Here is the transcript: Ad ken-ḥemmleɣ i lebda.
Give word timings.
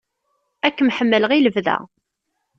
Ad 0.67 0.73
ken-ḥemmleɣ 0.75 1.31
i 1.33 1.39
lebda. 1.39 1.77